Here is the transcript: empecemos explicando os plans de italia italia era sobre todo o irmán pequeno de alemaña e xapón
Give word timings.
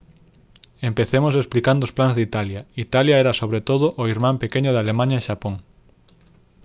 empecemos 0.89 1.33
explicando 1.41 1.81
os 1.87 1.95
plans 1.97 2.15
de 2.15 2.25
italia 2.29 2.61
italia 2.85 3.15
era 3.23 3.39
sobre 3.41 3.59
todo 3.69 3.85
o 4.01 4.03
irmán 4.13 4.35
pequeno 4.43 4.69
de 4.71 4.81
alemaña 4.83 5.17
e 5.19 5.25
xapón 5.29 5.55